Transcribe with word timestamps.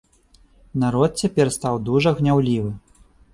Народ 0.83 1.11
цяпер 1.25 1.47
стаў 1.57 1.75
дужа 1.91 2.15
гняўлівы. 2.23 2.73